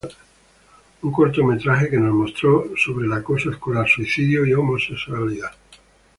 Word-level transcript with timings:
Un 1.05 1.11
cortometraje 1.11 1.87
que 1.87 1.99
nos 1.99 2.11
mostró 2.15 2.71
sobre 2.75 3.05
el 3.05 3.13
acoso 3.13 3.51
escolar, 3.51 3.87
suicidio 3.87 4.47
y 4.47 4.53
homosexualidad. 4.55 5.51